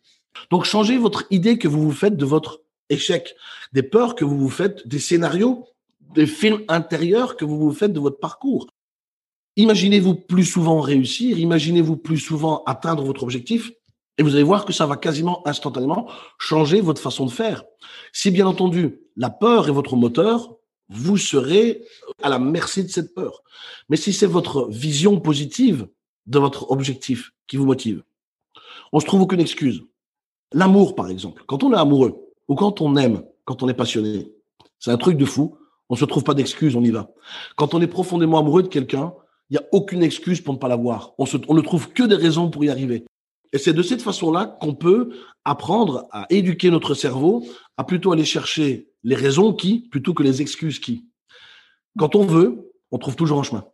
[0.50, 3.34] Donc, changez votre idée que vous vous faites de votre échec,
[3.72, 5.66] des peurs que vous vous faites, des scénarios,
[6.14, 8.68] des films intérieurs que vous vous faites de votre parcours.
[9.58, 13.72] Imaginez-vous plus souvent réussir, imaginez-vous plus souvent atteindre votre objectif,
[14.16, 17.64] et vous allez voir que ça va quasiment instantanément changer votre façon de faire.
[18.12, 20.54] Si bien entendu, la peur est votre moteur,
[20.88, 21.82] vous serez
[22.22, 23.42] à la merci de cette peur.
[23.88, 25.88] Mais si c'est votre vision positive
[26.26, 28.04] de votre objectif qui vous motive,
[28.92, 29.82] on se trouve aucune excuse.
[30.52, 31.42] L'amour, par exemple.
[31.48, 34.32] Quand on est amoureux ou quand on aime, quand on est passionné,
[34.78, 35.58] c'est un truc de fou.
[35.88, 37.10] On se trouve pas d'excuses, on y va.
[37.56, 39.12] Quand on est profondément amoureux de quelqu'un,
[39.50, 41.14] il n'y a aucune excuse pour ne pas l'avoir.
[41.18, 43.04] On, on ne trouve que des raisons pour y arriver.
[43.52, 45.10] Et c'est de cette façon-là qu'on peut
[45.44, 50.42] apprendre à éduquer notre cerveau à plutôt aller chercher les raisons qui plutôt que les
[50.42, 51.06] excuses qui.
[51.98, 53.64] Quand on veut, on trouve toujours un chemin.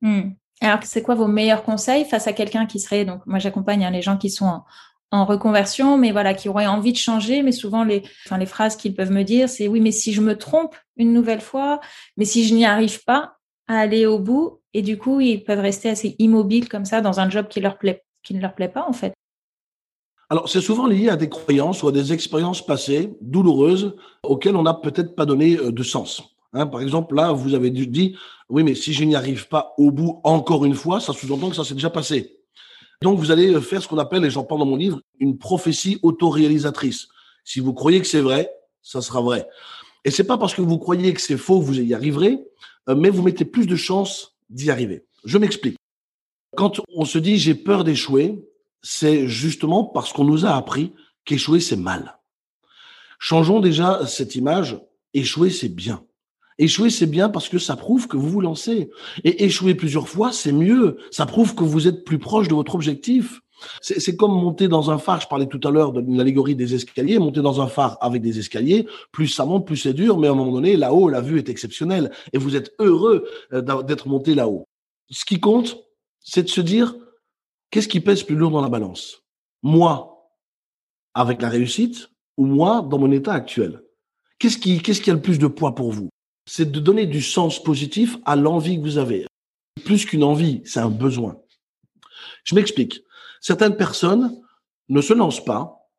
[0.00, 0.30] Hmm.
[0.60, 3.90] Alors, c'est quoi vos meilleurs conseils face à quelqu'un qui serait, donc moi j'accompagne hein,
[3.90, 4.64] les gens qui sont en,
[5.12, 8.02] en, reconversion, mais voilà, qui auraient envie de changer, mais souvent les,
[8.36, 11.40] les phrases qu'ils peuvent me dire, c'est oui, mais si je me trompe une nouvelle
[11.40, 11.80] fois,
[12.16, 13.37] mais si je n'y arrive pas
[13.68, 17.20] à aller au bout, et du coup, ils peuvent rester assez immobiles comme ça dans
[17.20, 19.12] un job qui leur plaît, qui ne leur plaît pas en fait.
[20.30, 24.62] Alors, c'est souvent lié à des croyances ou à des expériences passées douloureuses auxquelles on
[24.62, 26.22] n'a peut-être pas donné euh, de sens.
[26.52, 28.16] Hein, par exemple, là, vous avez dit,
[28.48, 31.56] oui, mais si je n'y arrive pas au bout encore une fois, ça sous-entend que
[31.56, 32.38] ça s'est déjà passé.
[33.00, 35.98] Donc, vous allez faire ce qu'on appelle, et j'en parle dans mon livre, une prophétie
[36.02, 37.08] autoréalisatrice.
[37.44, 38.50] Si vous croyez que c'est vrai,
[38.82, 39.48] ça sera vrai.
[40.04, 42.38] Et c'est pas parce que vous croyez que c'est faux que vous y arriverez, euh,
[42.94, 45.04] mais vous mettez plus de chances d'y arriver.
[45.24, 45.76] Je m'explique.
[46.56, 48.44] Quand on se dit j'ai peur d'échouer,
[48.82, 50.92] c'est justement parce qu'on nous a appris
[51.24, 52.18] qu'échouer c'est mal.
[53.18, 54.80] Changeons déjà cette image.
[55.14, 56.04] Échouer c'est bien.
[56.58, 58.90] Échouer c'est bien parce que ça prouve que vous vous lancez.
[59.24, 60.96] Et échouer plusieurs fois c'est mieux.
[61.10, 63.40] Ça prouve que vous êtes plus proche de votre objectif.
[63.80, 65.20] C'est comme monter dans un phare.
[65.20, 67.18] Je parlais tout à l'heure de l'allégorie des escaliers.
[67.18, 70.18] Monter dans un phare avec des escaliers, plus ça monte, plus c'est dur.
[70.18, 73.82] Mais à un moment donné, là-haut, la vue est exceptionnelle et vous êtes heureux euh,
[73.82, 74.64] d'être monté là-haut.
[75.10, 75.78] Ce qui compte,
[76.20, 76.94] c'est de se dire
[77.70, 79.22] qu'est-ce qui pèse plus lourd dans la balance?
[79.62, 80.30] Moi,
[81.14, 83.82] avec la réussite, ou moi dans mon état actuel?
[84.38, 86.08] Qu'est-ce qui, a le plus de poids pour vous?
[86.46, 89.26] C'est de donner du sens positif à l'envie que vous avez.
[89.84, 91.40] Plus qu'une envie, c'est un besoin.
[92.44, 93.02] Je m'explique.
[93.40, 94.36] Certaines personnes
[94.88, 95.90] ne se lancent pas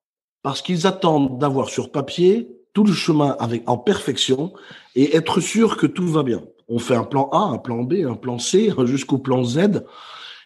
[0.42, 4.54] parce qu'ils attendent d'avoir sur papier tout le chemin avec en perfection
[4.96, 6.44] et être sûr que tout va bien.
[6.68, 9.84] On fait un plan A, un plan B, un plan C jusqu'au plan Z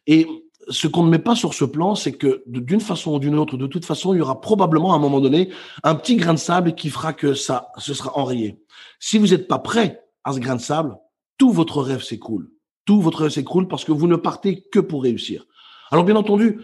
[0.07, 0.27] et
[0.69, 3.57] ce qu'on ne met pas sur ce plan, c'est que d'une façon ou d'une autre,
[3.57, 5.49] de toute façon, il y aura probablement à un moment donné
[5.83, 8.61] un petit grain de sable qui fera que ça, ce sera enrayé.
[8.99, 10.97] Si vous n'êtes pas prêt à ce grain de sable,
[11.37, 12.49] tout votre rêve s'écroule.
[12.85, 15.45] Tout votre rêve s'écroule parce que vous ne partez que pour réussir.
[15.91, 16.61] Alors bien entendu,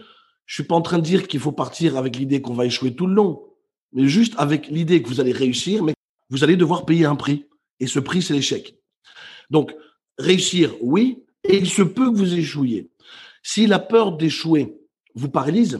[0.50, 2.92] je suis pas en train de dire qu'il faut partir avec l'idée qu'on va échouer
[2.92, 3.40] tout le long,
[3.92, 5.94] mais juste avec l'idée que vous allez réussir, mais
[6.28, 7.46] vous allez devoir payer un prix.
[7.78, 8.74] Et ce prix, c'est l'échec.
[9.50, 9.72] Donc,
[10.18, 12.90] réussir, oui, et il se peut que vous échouiez.
[13.44, 14.76] Si la peur d'échouer
[15.14, 15.78] vous paralyse,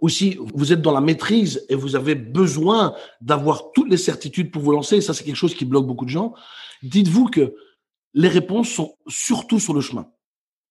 [0.00, 4.50] ou si vous êtes dans la maîtrise et vous avez besoin d'avoir toutes les certitudes
[4.50, 6.32] pour vous lancer, ça c'est quelque chose qui bloque beaucoup de gens,
[6.82, 7.54] dites-vous que
[8.14, 10.08] les réponses sont surtout sur le chemin.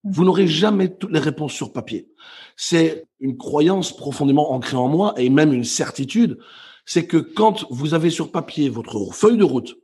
[0.03, 2.07] Vous n'aurez jamais toutes les réponses sur papier.
[2.55, 6.39] C'est une croyance profondément ancrée en moi et même une certitude,
[6.85, 9.77] c'est que quand vous avez sur papier votre feuille de route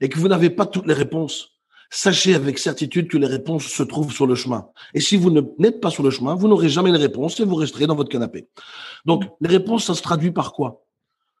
[0.00, 1.58] et que vous n'avez pas toutes les réponses,
[1.90, 4.68] sachez avec certitude que les réponses se trouvent sur le chemin.
[4.94, 7.54] Et si vous n'êtes pas sur le chemin, vous n'aurez jamais les réponses et vous
[7.54, 8.48] resterez dans votre canapé.
[9.04, 10.84] Donc, les réponses, ça se traduit par quoi?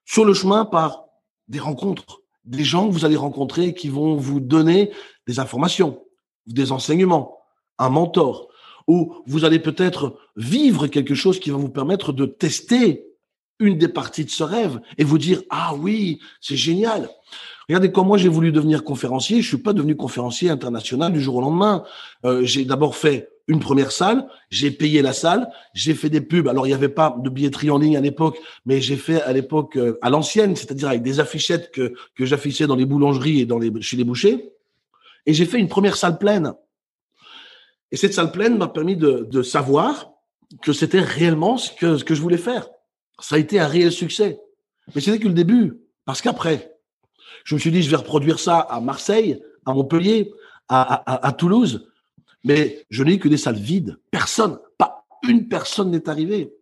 [0.04, 1.04] Sur le chemin, par
[1.48, 4.90] des rencontres, des gens que vous allez rencontrer qui vont vous donner
[5.26, 6.02] des informations,
[6.46, 7.37] des enseignements,
[7.78, 8.48] un mentor,
[8.86, 13.04] ou vous allez peut-être vivre quelque chose qui va vous permettre de tester
[13.60, 17.08] une des parties de ce rêve et vous dire ah oui c'est génial!
[17.68, 19.42] Regardez quand moi j'ai voulu devenir conférencier.
[19.42, 21.84] Je suis pas devenu conférencier international du jour au lendemain.
[22.24, 26.48] Euh, j'ai d'abord fait une première salle j'ai payé la salle j'ai fait des pubs.
[26.48, 29.32] Alors il n'y avait pas de billetterie en ligne à l'époque mais j'ai fait à
[29.32, 33.46] l'époque euh, à l'ancienne c'est-à-dire avec des affichettes que que j'affichais dans les boulangeries et
[33.46, 34.50] dans les chez les bouchers.
[35.26, 36.54] Et j'ai fait une première salle pleine
[37.90, 40.12] et cette salle pleine m'a permis de, de savoir
[40.62, 42.68] que c'était réellement ce que, ce que je voulais faire
[43.20, 44.40] ça a été un réel succès.
[44.94, 45.80] Mais c'était que le début.
[46.04, 46.76] Parce qu'après,
[47.44, 50.32] je me suis dit, je vais reproduire ça à Marseille, à Montpellier,
[50.68, 51.90] à, à, Toulouse.
[52.44, 53.98] Mais je n'ai eu que des salles vides.
[54.10, 56.54] Personne, pas une personne n'est arrivée.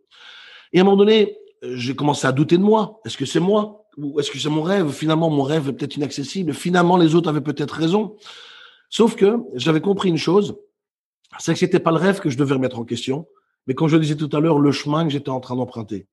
[0.73, 2.99] Et à un moment donné, j'ai commencé à douter de moi.
[3.05, 4.91] Est-ce que c'est moi Ou est-ce que c'est mon rêve?
[4.91, 6.53] Finalement, mon rêve est peut-être inaccessible.
[6.53, 8.17] Finalement, les autres avaient peut-être raison.
[8.89, 10.57] Sauf que j'avais compris une chose,
[11.39, 13.27] c'est que c'était pas le rêve que je devais remettre en question,
[13.67, 16.07] mais comme je le disais tout à l'heure, le chemin que j'étais en train d'emprunter.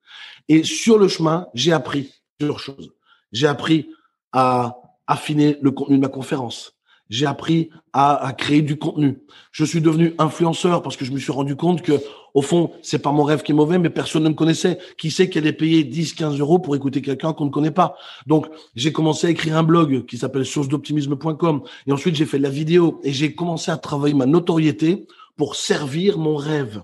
[0.49, 2.93] Et sur le chemin, j'ai appris plusieurs choses.
[3.33, 3.89] J'ai appris
[4.33, 6.77] à affiner le contenu de ma conférence.
[7.11, 9.19] J'ai appris à, créer du contenu.
[9.53, 11.93] Je suis devenu influenceur parce que je me suis rendu compte que,
[12.33, 14.79] au fond, c'est pas mon rêve qui est mauvais, mais personne ne me connaissait.
[14.99, 17.97] Qui sait qu'elle est payée 10, 15 euros pour écouter quelqu'un qu'on ne connaît pas?
[18.27, 21.63] Donc, j'ai commencé à écrire un blog qui s'appelle source-d'optimisme.com.
[21.87, 25.57] Et ensuite, j'ai fait de la vidéo et j'ai commencé à travailler ma notoriété pour
[25.57, 26.83] servir mon rêve.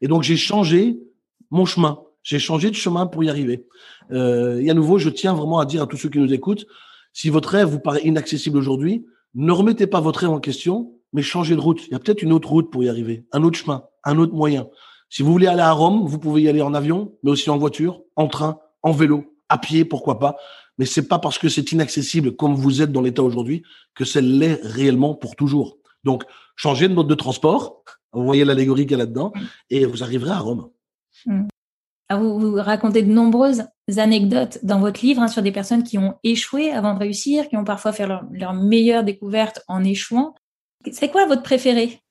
[0.00, 0.98] Et donc, j'ai changé
[1.50, 2.00] mon chemin.
[2.22, 3.66] J'ai changé de chemin pour y arriver.
[4.10, 6.66] Euh, et à nouveau, je tiens vraiment à dire à tous ceux qui nous écoutent,
[7.12, 11.22] si votre rêve vous paraît inaccessible aujourd'hui, ne remettez pas votre rêve en question, mais
[11.22, 11.86] changez de route.
[11.86, 14.34] Il y a peut-être une autre route pour y arriver, un autre chemin, un autre
[14.34, 14.68] moyen.
[15.08, 17.58] Si vous voulez aller à Rome, vous pouvez y aller en avion, mais aussi en
[17.58, 20.36] voiture, en train, en vélo, à pied, pourquoi pas.
[20.78, 23.62] Mais c'est pas parce que c'est inaccessible comme vous êtes dans l'état aujourd'hui
[23.94, 25.76] que c'est l'est réellement pour toujours.
[26.04, 26.24] Donc,
[26.56, 29.32] changez de mode de transport, vous voyez l'allégorie qu'il y a là-dedans,
[29.68, 30.70] et vous arriverez à Rome.
[31.26, 31.44] Mm.
[32.12, 33.64] Ah, vous, racontez de nombreuses
[33.96, 37.56] anecdotes dans votre livre hein, sur des personnes qui ont échoué avant de réussir, qui
[37.56, 40.34] ont parfois fait leur, leur meilleure découverte en échouant.
[40.90, 42.02] C'est quoi votre préféré?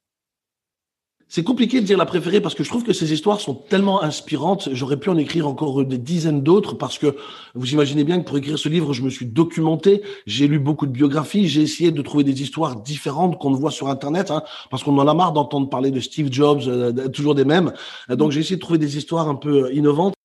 [1.33, 4.03] C'est compliqué de dire la préférée parce que je trouve que ces histoires sont tellement
[4.03, 4.67] inspirantes.
[4.73, 7.15] J'aurais pu en écrire encore des dizaines d'autres parce que
[7.55, 10.85] vous imaginez bien que pour écrire ce livre, je me suis documenté, j'ai lu beaucoup
[10.85, 14.43] de biographies, j'ai essayé de trouver des histoires différentes qu'on ne voit sur Internet, hein,
[14.69, 17.71] parce qu'on en a marre d'entendre parler de Steve Jobs, euh, toujours des mêmes.
[18.09, 20.15] Donc j'ai essayé de trouver des histoires un peu euh, innovantes.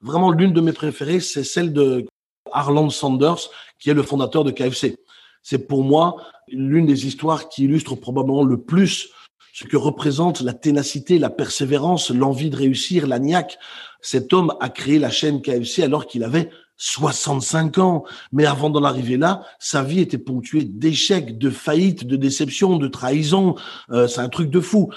[0.00, 2.06] Vraiment, l'une de mes préférées, c'est celle de
[2.50, 4.96] Harland Sanders, qui est le fondateur de KFC.
[5.42, 6.16] C'est pour moi
[6.48, 9.10] l'une des histoires qui illustre probablement le plus
[9.60, 13.58] ce que représente la ténacité, la persévérance, l'envie de réussir, la niaque.
[14.00, 18.04] Cet homme a créé la chaîne KFC alors qu'il avait 65 ans.
[18.32, 22.88] Mais avant d'en arriver là, sa vie était ponctuée d'échecs, de faillites, de déceptions, de
[22.88, 23.54] trahisons.
[23.90, 24.88] Euh, c'est un truc de fou.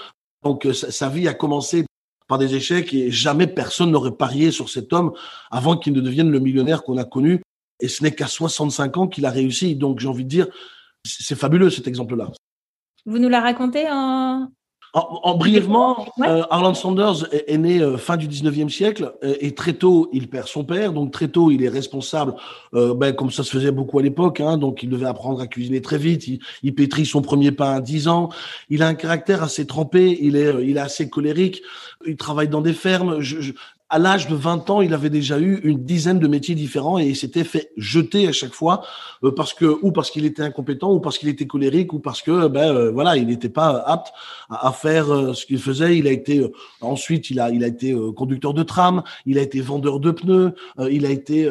[0.44, 1.86] Donc euh, sa vie a commencé
[2.30, 5.12] par des échecs et jamais personne n'aurait parié sur cet homme
[5.52, 7.42] avant qu'il ne devienne le millionnaire qu'on a connu.
[7.82, 9.76] Et ce n'est qu'à 65 ans qu'il a réussi.
[9.76, 10.48] Donc j'ai envie de dire,
[11.06, 12.32] c'est fabuleux cet exemple-là.
[13.06, 14.48] Vous nous la racontez en...
[14.96, 19.74] En, brièvement, euh, Harlan Sanders est, né euh, fin du 19e siècle euh, et très
[19.74, 22.36] tôt il perd son père, donc très tôt il est responsable,
[22.74, 25.82] ben, comme ça se faisait beaucoup à l'époque, hein, donc il devait apprendre à cuisiner
[25.82, 26.28] très vite.
[26.28, 28.30] Il, il, pétrit son premier pain à 10 ans.
[28.70, 31.64] Il a un caractère assez trempé, il est, il est assez colérique.
[32.06, 33.20] Il travaille dans des fermes.
[33.20, 33.54] Je,
[33.94, 37.06] à l'âge de 20 ans, il avait déjà eu une dizaine de métiers différents et
[37.06, 38.84] il s'était fait jeter à chaque fois
[39.24, 42.24] euh, parce que ou parce qu'il était incompétent ou parce qu'il était colérique ou parce
[42.24, 44.12] que ben euh, voilà, il n'était pas apte
[44.50, 45.96] à, faire euh, ce qu'il faisait.
[45.96, 46.44] Il a été
[46.82, 50.56] ensuite il a il a été conducteur de tram, il a été vendeur de pneus,
[50.90, 51.48] il a été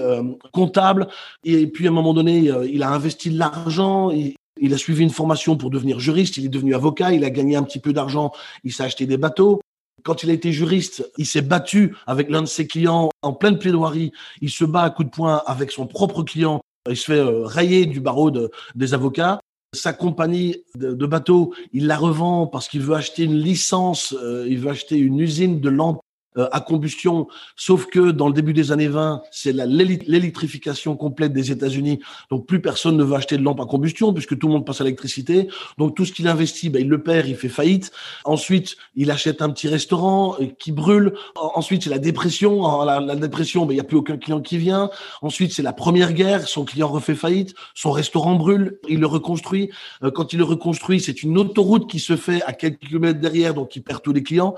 [0.52, 1.06] comptable
[1.44, 5.10] et puis à un moment donné, il a investi de l'argent, il a suivi une
[5.10, 8.32] formation pour devenir juriste, il est devenu avocat, il a gagné un petit peu d'argent,
[8.64, 9.60] il s'est acheté des bateaux.
[10.04, 13.58] Quand il a été juriste, il s'est battu avec l'un de ses clients en pleine
[13.58, 14.12] plaidoirie.
[14.40, 16.60] Il se bat à coups de poing avec son propre client.
[16.88, 18.30] Il se fait euh, rayer du barreau
[18.74, 19.40] des avocats.
[19.74, 24.58] Sa compagnie de, bateau, il la revend parce qu'il veut acheter une licence, euh, il
[24.58, 28.72] veut acheter une usine de lampes euh, à combustion, sauf que dans le début des
[28.72, 32.00] années 20, c'est l'électrification complète des États-Unis.
[32.30, 34.80] Donc plus personne ne veut acheter de lampes à combustion puisque tout le monde passe
[34.80, 35.48] à l'électricité.
[35.78, 37.92] Donc tout ce qu'il investit, ben, il le perd, il fait faillite.
[38.24, 41.14] Ensuite, il achète un petit restaurant euh, qui brûle.
[41.36, 42.82] Ensuite, c'est la dépression.
[42.84, 44.90] La, la dépression, ben, il n'y a plus aucun client qui vient.
[45.20, 46.48] Ensuite, c'est la première guerre.
[46.48, 47.54] Son client refait faillite.
[47.74, 48.78] Son restaurant brûle.
[48.88, 49.70] Il le reconstruit.
[50.02, 53.54] Euh, quand il le reconstruit, c'est une autoroute qui se fait à quelques kilomètres derrière,
[53.54, 54.54] donc il perd tous les clients.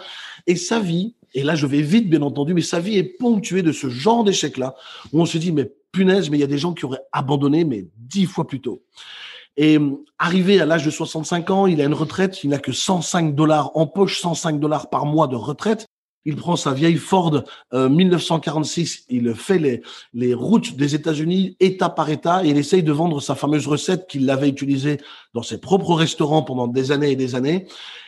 [0.47, 3.63] Et sa vie, et là, je vais vite, bien entendu, mais sa vie est ponctuée
[3.63, 4.77] de ce genre d'échec-là,
[5.13, 7.65] où on se dit, mais punaise, mais il y a des gens qui auraient abandonné,
[7.65, 8.83] mais dix fois plus tôt.
[9.57, 12.73] Et euh, arrivé à l'âge de 65 ans, il a une retraite, il n'a que
[12.73, 15.87] 105 dollars en poche, 105 dollars par mois de retraite.
[16.27, 19.83] Il prend sa vieille Ford 1946, euh, il fait les,
[20.15, 24.07] les routes des États-Unis État par État et il essaye de vendre sa fameuse recette
[24.07, 24.97] qu'il avait utilisée
[25.35, 27.67] dans ses propres restaurants pendant des années et des années.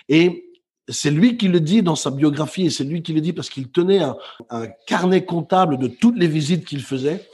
[0.09, 0.46] Et
[0.89, 3.51] c'est lui qui le dit dans sa biographie et c'est lui qui le dit parce
[3.51, 7.29] qu'il tenait un, carnet comptable de toutes les visites qu'il faisait.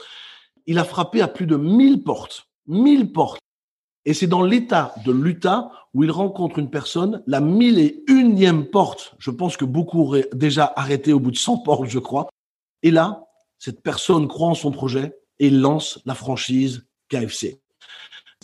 [0.65, 2.47] Il a frappé à plus de 1000 portes.
[2.67, 3.39] 1000 portes.
[4.05, 8.65] Et c'est dans l'état de l'Utah où il rencontre une personne, la mille et unième
[8.65, 9.15] porte.
[9.19, 12.27] Je pense que beaucoup auraient déjà arrêté au bout de 100 portes, je crois.
[12.81, 13.25] Et là,
[13.59, 17.61] cette personne croit en son projet et lance la franchise KFC.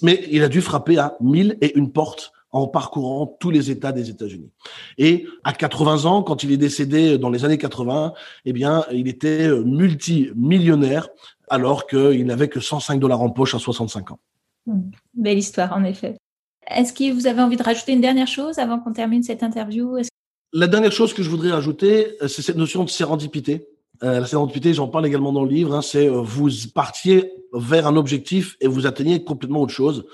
[0.01, 3.91] Mais il a dû frapper à mille et une portes en parcourant tous les États
[3.91, 4.49] des États-Unis.
[4.97, 8.13] Et à 80 ans, quand il est décédé dans les années 80,
[8.45, 11.09] eh bien, il était euh, multimillionnaire
[11.49, 14.19] alors qu'il n'avait que 105 dollars en poche à 65 ans.
[14.65, 14.91] Hmm.
[15.13, 16.17] Belle histoire, en effet.
[16.67, 19.97] Est-ce que vous avez envie de rajouter une dernière chose avant qu'on termine cette interview?
[20.53, 23.67] La dernière chose que je voudrais ajouter, euh, c'est cette notion de sérendipité.
[24.01, 27.95] Euh, la sérendipité, j'en parle également dans le livre, hein, c'est vous partiez vers un
[27.95, 30.05] objectif et vous atteignez complètement autre chose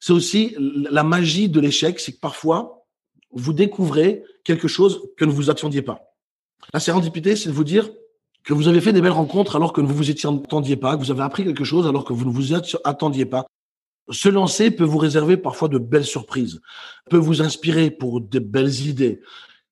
[0.00, 2.84] c'est aussi la magie de l'échec, c'est que parfois,
[3.32, 6.00] vous découvrez quelque chose que ne vous attendiez pas.
[6.72, 7.90] La sérendipité, c'est de vous dire
[8.44, 11.02] que vous avez fait des belles rencontres alors que vous ne vous attendiez pas, que
[11.02, 12.54] vous avez appris quelque chose alors que vous ne vous
[12.84, 13.46] attendiez pas.
[14.10, 16.60] Se lancer peut vous réserver parfois de belles surprises,
[17.10, 19.20] peut vous inspirer pour de belles idées.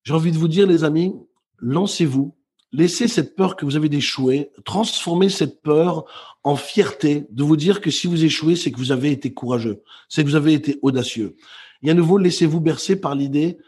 [0.02, 1.14] J'ai envie de vous dire, les amis,
[1.58, 2.34] lancez-vous,
[2.74, 6.04] laissez cette peur que vous avez d'échouer, transformez cette peur
[6.42, 9.82] en fierté de vous dire que si vous échouez, c'est que vous avez été courageux,
[10.08, 11.36] c'est que vous avez été audacieux.
[11.82, 13.58] Et à nouveau, laissez-vous bercer par l'idée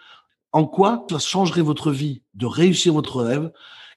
[0.53, 3.53] en quoi ça changerait votre vie de réussir votre rêve,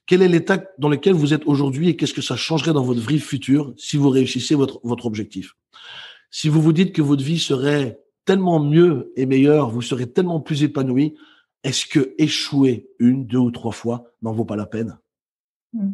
[0.05, 3.01] quel est l'état dans lequel vous êtes aujourd'hui et qu'est-ce que ça changerait dans votre
[3.01, 5.55] vie future si vous réussissez votre, votre objectif?
[6.31, 10.39] Si vous vous dites que votre vie serait tellement mieux et meilleure, vous serez tellement
[10.39, 11.15] plus épanoui,
[11.63, 14.97] est-ce que échouer une, deux ou trois fois n'en vaut pas la peine?
[15.73, 15.91] Hmm.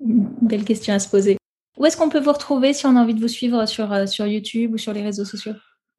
[0.00, 1.36] Belle question à se poser.
[1.78, 4.06] Où est-ce qu'on peut vous retrouver si on a envie de vous suivre sur, euh,
[4.06, 5.54] sur YouTube ou sur les réseaux sociaux?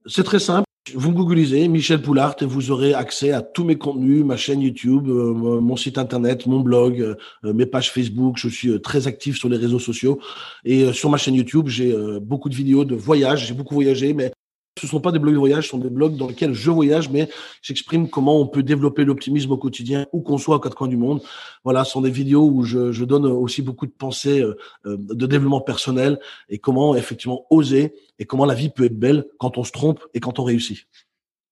[0.05, 0.67] C'est très simple.
[0.93, 5.07] Vous googlisez Michel Poulart et vous aurez accès à tous mes contenus, ma chaîne YouTube,
[5.07, 8.35] euh, mon site internet, mon blog, euh, mes pages Facebook.
[8.37, 10.19] Je suis très actif sur les réseaux sociaux
[10.65, 13.47] et sur ma chaîne YouTube, j'ai beaucoup de vidéos de voyage.
[13.47, 14.33] J'ai beaucoup voyagé, mais
[14.79, 16.71] ce ne sont pas des blogs de voyage, ce sont des blogs dans lesquels je
[16.71, 17.29] voyage, mais
[17.61, 20.97] j'exprime comment on peut développer l'optimisme au quotidien, où qu'on soit aux quatre coins du
[20.97, 21.21] monde.
[21.63, 24.97] Voilà, ce sont des vidéos où je, je donne aussi beaucoup de pensées euh, euh,
[24.97, 29.57] de développement personnel et comment effectivement oser et comment la vie peut être belle quand
[29.57, 30.87] on se trompe et quand on réussit.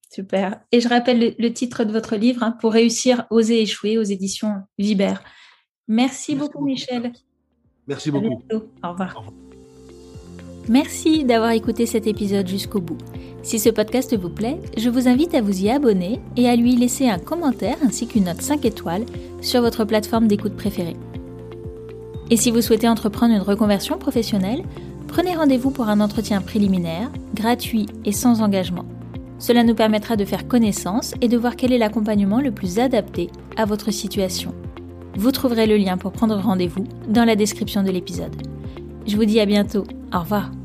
[0.09, 0.59] Super.
[0.71, 4.55] Et je rappelle le, titre de votre livre, hein, Pour réussir, oser échouer, aux éditions
[4.77, 5.23] Vibert.
[5.87, 7.13] Merci, beaucoup, Michel.
[7.87, 8.43] Merci beaucoup.
[8.51, 9.13] Au revoir.
[9.15, 9.33] Au revoir.
[10.69, 12.97] Merci d'avoir écouté cet épisode jusqu'au bout.
[13.43, 16.75] Si ce podcast vous plaît, je vous invite à vous y abonner et à lui
[16.75, 19.05] laisser un commentaire ainsi qu'une note 5 étoiles
[19.41, 20.95] sur votre plateforme d'écoute préférée.
[22.29, 24.63] Et si vous souhaitez entreprendre une reconversion professionnelle,
[25.07, 28.85] prenez rendez-vous pour un entretien préliminaire, gratuit et sans engagement.
[29.39, 33.31] Cela nous permettra de faire connaissance et de voir quel est l'accompagnement le plus adapté
[33.57, 34.53] à votre situation.
[35.17, 38.35] Vous trouverez le lien pour prendre rendez-vous dans la description de l'épisode.
[39.07, 39.83] Je vous dis à bientôt.
[40.13, 40.60] Au revoir.